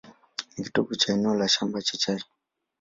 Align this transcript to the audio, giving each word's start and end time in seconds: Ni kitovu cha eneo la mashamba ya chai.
Ni 0.57 0.63
kitovu 0.63 0.95
cha 0.95 1.13
eneo 1.13 1.33
la 1.33 1.39
mashamba 1.39 1.79
ya 1.79 1.83
chai. 1.97 2.23